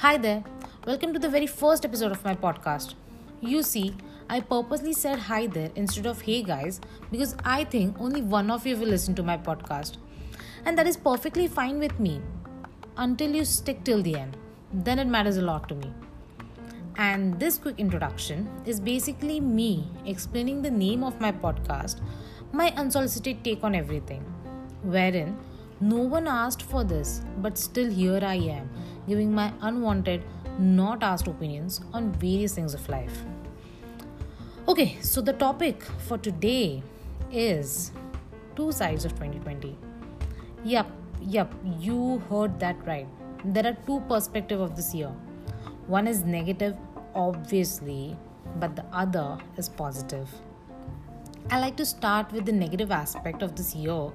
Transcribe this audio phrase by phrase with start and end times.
[0.00, 0.42] Hi there.
[0.86, 2.94] Welcome to the very first episode of my podcast.
[3.42, 3.94] You see,
[4.30, 6.80] I purposely said hi there instead of hey guys
[7.10, 9.98] because I think only one of you will listen to my podcast.
[10.64, 12.22] And that is perfectly fine with me
[12.96, 14.38] until you stick till the end.
[14.72, 15.92] Then it matters a lot to me.
[16.96, 22.00] And this quick introduction is basically me explaining the name of my podcast,
[22.52, 24.22] my unsolicited take on everything,
[24.82, 25.36] wherein
[25.82, 28.70] no one asked for this, but still here I am,
[29.08, 30.22] giving my unwanted,
[30.58, 33.24] not asked opinions on various things of life.
[34.68, 36.82] Okay, so the topic for today
[37.32, 37.92] is
[38.56, 39.76] two sides of 2020.
[40.64, 40.86] Yep,
[41.20, 43.08] yep, you heard that right.
[43.44, 45.12] There are two perspectives of this year.
[45.86, 46.76] One is negative,
[47.14, 48.16] obviously,
[48.58, 50.28] but the other is positive.
[51.50, 54.10] I like to start with the negative aspect of this year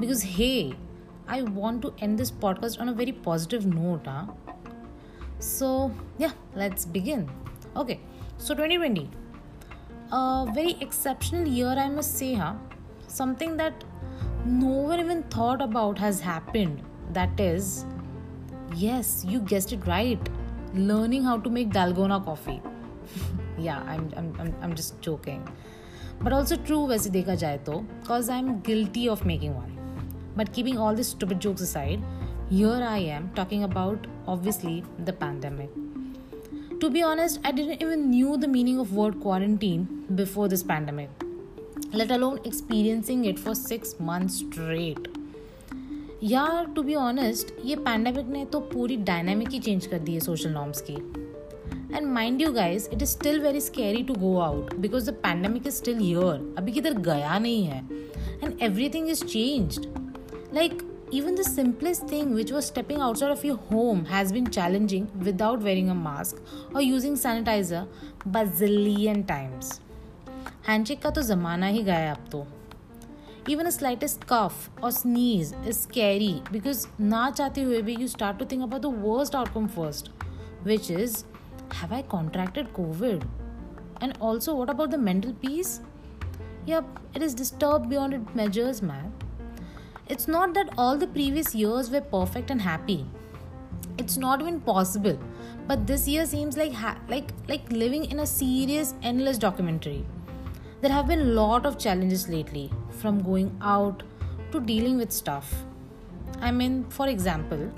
[0.00, 0.74] because hey,
[1.27, 4.05] I want to end this podcast on a very positive note.
[4.05, 4.25] Huh?
[5.39, 7.29] So, yeah, let's begin.
[7.75, 7.99] Okay,
[8.37, 9.09] so 2020,
[10.11, 12.33] a very exceptional year, I must say.
[12.33, 12.53] Huh?
[13.07, 13.83] Something that
[14.45, 16.81] no one even thought about has happened.
[17.13, 17.85] That is,
[18.75, 20.19] yes, you guessed it right,
[20.73, 22.61] learning how to make Dalgona coffee.
[23.57, 25.47] yeah, I'm, I'm, I'm, I'm just joking.
[26.21, 29.80] But also true, वैसे देखा जाए तो, cause I'm guilty of making one.
[30.36, 32.02] But keeping all these stupid jokes aside,
[32.50, 35.70] here I am talking about obviously the pandemic.
[36.80, 41.10] To be honest, I didn't even knew the meaning of word quarantine before this pandemic,
[41.92, 45.08] let alone experiencing it for 6 months straight.
[46.24, 50.20] यार to be honest ये pandemic ने तो पूरी dynamic ही change कर दी है
[50.20, 50.94] social norms की
[51.96, 55.66] and mind you guys it is still very scary to go out because the pandemic
[55.66, 57.82] is still here अभी किधर गया नहीं है
[58.44, 59.86] and everything is changed
[60.51, 65.09] Like, even the simplest thing, which was stepping outside of your home, has been challenging
[65.23, 66.41] without wearing a mask
[66.73, 67.87] or using sanitizer
[68.37, 69.79] bazillion times.
[70.67, 72.45] Handshake का तो ज़माना ही गया अब तो
[73.51, 78.39] even a slightest cough or sneeze is scary because ना चाहते हुए भी you start
[78.39, 80.09] to think about the worst outcome first
[80.71, 81.23] which is
[81.77, 83.23] have I contracted COVID
[84.01, 85.79] and also what about the mental peace
[86.65, 89.13] yep it is disturbed beyond its measures man
[90.08, 93.06] it's not that all the previous years were perfect and happy.
[93.98, 95.18] It's not even possible.
[95.68, 100.04] But this year seems like ha- like like living in a serious endless documentary.
[100.80, 102.70] There have been a lot of challenges lately,
[103.02, 104.02] from going out
[104.50, 105.54] to dealing with stuff.
[106.40, 107.70] I mean, for example,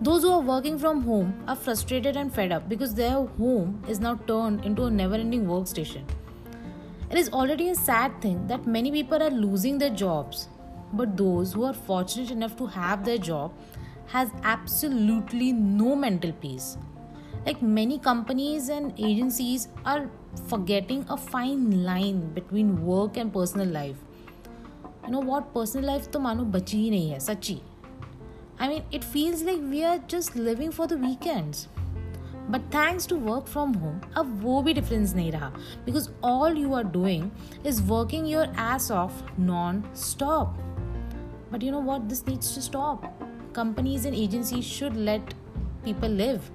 [0.00, 3.98] those who are working from home are frustrated and fed up because their home is
[3.98, 6.04] now turned into a never ending workstation.
[7.10, 10.48] It is already a sad thing that many people are losing their jobs
[10.93, 13.51] but those who are fortunate enough to have their job
[14.07, 16.77] has absolutely no mental peace
[17.45, 20.09] like many companies and agencies are
[20.47, 23.97] forgetting a fine line between work and personal life
[25.05, 27.59] you know what personal life to mano bachi hi nahi hai sachi
[28.59, 31.67] i mean it feels like we are just living for the weekends
[32.51, 35.47] but thanks to work from home अब वो भी difference नहीं रहा
[35.85, 37.29] because all you are doing
[37.65, 40.57] is working your S of non stop
[41.51, 42.09] But you know what?
[42.09, 43.05] This needs to stop.
[43.53, 45.33] Companies and agencies should let
[45.83, 46.49] people live.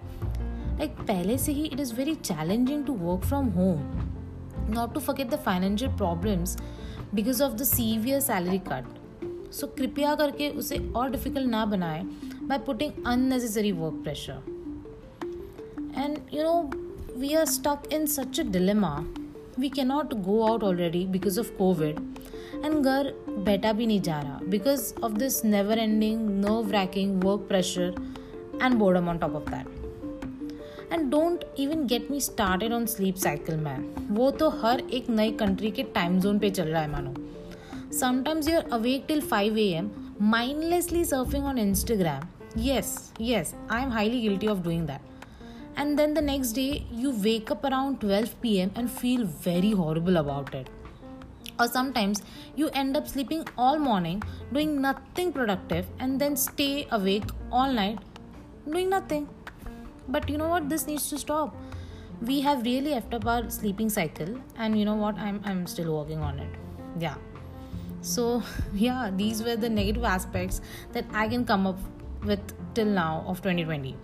[0.79, 3.85] Like pehle se hi, it is very challenging to work from home.
[4.69, 6.57] Not to forget the financial problems
[7.15, 8.85] because of the severe salary cut.
[9.51, 12.05] So कृपया करके उसे और difficult ना बनाए
[12.49, 14.41] by putting unnecessary work pressure.
[15.95, 16.71] And you know,
[17.17, 19.05] we are stuck in such a dilemma.
[19.57, 21.99] We cannot go out already because of COVID
[22.66, 23.12] and घर
[23.46, 27.96] बैठा भी नहीं जा रहा because of this never ending nerve racking work pressure
[28.62, 33.58] and boredom on top of that and don't even get me started on sleep cycle
[33.58, 37.14] man वो तो हर एक नई कंट्री के टाइम जोन पे चल रहा है मानो
[38.00, 39.92] sometimes you are awake till five A M
[40.22, 42.26] mindlessly surfing on Instagram.
[42.58, 45.02] Yes yes, I am highly guilty of doing that.
[45.76, 50.18] And then the next day, you wake up around 12 pm and feel very horrible
[50.18, 50.83] about it
[51.60, 52.22] or sometimes
[52.56, 54.22] you end up sleeping all morning
[54.52, 58.00] doing nothing productive and then stay awake all night
[58.70, 59.28] doing nothing.
[60.08, 60.70] But you know what?
[60.70, 61.56] This needs to stop.
[62.22, 65.18] We have really effed up our sleeping cycle and you know what?
[65.18, 66.50] I'm, I'm still working on it.
[67.00, 67.16] Yeah.
[68.02, 70.62] So yeah these were the negative aspects
[70.92, 71.80] that i can come up
[72.24, 73.96] with till now of 2020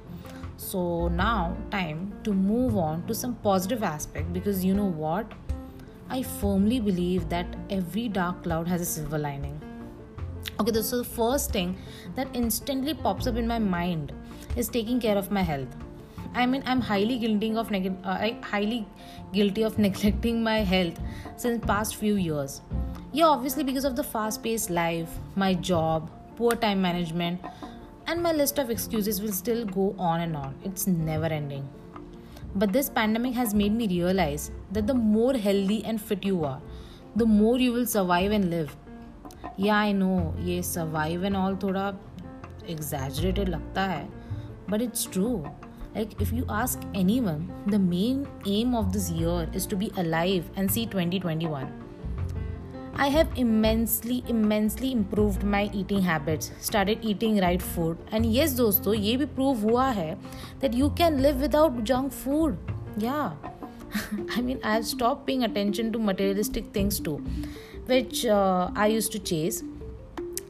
[0.57, 5.31] so now time to move on to some positive aspect because you know what
[6.09, 9.61] I firmly believe that every dark cloud has a silver lining.
[10.59, 11.77] Okay, so the first thing
[12.15, 14.11] that instantly pops up in my mind
[14.56, 15.75] is taking care of my health.
[16.33, 18.88] I mean, I'm highly guilty of neg- uh, highly
[19.33, 21.00] guilty of neglecting my health
[21.38, 22.61] since past few years.
[23.11, 27.41] Yeah, obviously because of the fast-paced life, my job, poor time management,
[28.07, 30.56] and my list of excuses will still go on and on.
[30.63, 31.69] It's never ending.
[32.55, 36.61] But this pandemic has made me realize that the more healthy and fit you are,
[37.17, 38.76] the more you will survive and live.
[39.56, 41.94] Yeah, I know, ये survive and all थोड़ा
[42.69, 44.08] exaggerated लगता है,
[44.69, 45.44] but it's true.
[45.96, 50.50] Like, if you ask anyone, the main aim of this year is to be alive
[50.56, 51.69] and see 2021.
[52.99, 58.94] I have immensely, immensely improved my eating habits, started eating right food, and yes, दोस्तों
[58.94, 60.17] ये भी prove हुआ है
[60.61, 62.56] that you can live without junk food.
[62.96, 63.32] Yeah.
[64.37, 67.17] I mean, I have stopped paying attention to materialistic things too,
[67.87, 69.62] which uh, I used to chase,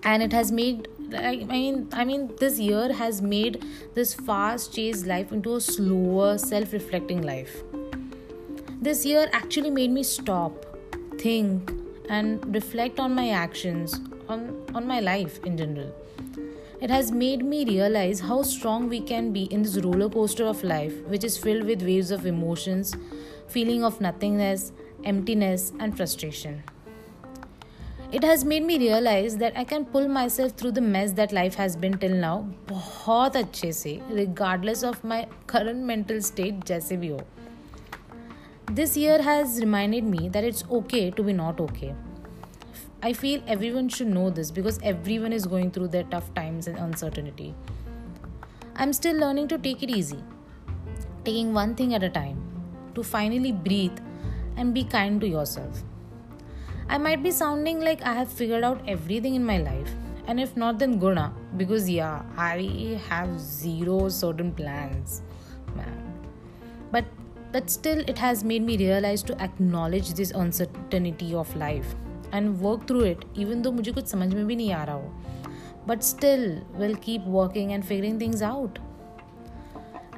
[0.03, 3.65] and it has made I mean, I mean, this year has made
[3.95, 7.63] this fast-chased life into a slower, self-reflecting life.
[8.81, 10.53] This year actually made me stop,
[11.19, 11.71] think,
[12.09, 15.95] and reflect on my actions, on, on my life in general.
[16.81, 20.63] It has made me realize how strong we can be in this roller coaster of
[20.63, 22.95] life, which is filled with waves of emotions,
[23.49, 24.73] feeling of nothingness,
[25.05, 26.63] emptiness, and frustration.
[28.13, 31.55] It has made me realize that I can pull myself through the mess that life
[31.55, 37.09] has been till now बहुत अच्छे से regardless of my current mental state जैसे भी
[37.09, 37.21] हो
[38.72, 41.96] this year has reminded me that it's okay to be not okay.
[43.02, 46.78] I feel everyone should know this because everyone is going through their tough times and
[46.78, 47.56] uncertainty.
[48.76, 50.20] I'm still learning to take it easy,
[51.26, 52.44] taking one thing at a time,
[52.94, 53.98] to finally breathe
[54.56, 55.82] and be kind to yourself.
[56.90, 59.90] I might be sounding like I have figured out everything in my life,
[60.28, 65.24] and if not, then Guna, because yeah, I have zero certain plans,
[65.76, 66.14] man.
[66.92, 67.06] But
[67.52, 71.96] but still, it has made me realize to acknowledge this uncertainty of life
[72.32, 75.12] and work through it, even though मुझे कुछ समझ में भी नहीं आ रहा हो.
[75.88, 76.46] But still,
[76.78, 78.80] will keep working and figuring things out.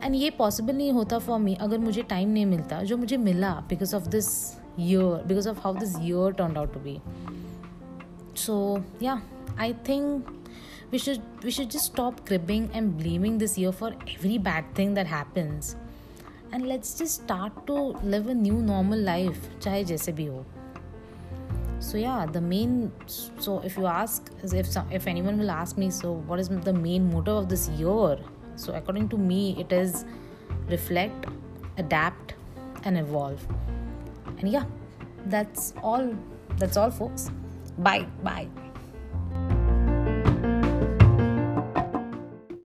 [0.04, 3.54] And ये possible नहीं होता फॉर मी अगर मुझे टाइम नहीं मिलता जो मुझे मिला
[3.70, 4.30] because of this
[4.78, 6.94] year because of how this year turned out to be
[8.34, 9.20] so yeah
[9.58, 10.30] i think
[10.92, 14.94] we should we should just stop cribbing and blaming this year for every bad thing
[14.94, 15.76] that happens
[16.52, 17.74] and let's just start to
[18.16, 20.46] live a new normal life chahe jaise bhi ho.
[21.80, 22.76] So yeah the main
[23.46, 27.12] so if you ask if if anyone will ask me so what is the main
[27.14, 28.18] motive of this year?
[28.56, 30.04] So according to me it is
[30.76, 31.26] reflect
[31.78, 32.36] adapt
[32.84, 33.48] and evolve.
[34.38, 34.66] And yeah
[35.38, 36.14] that's all
[36.58, 37.32] that's all folks.
[37.78, 38.71] Bye bye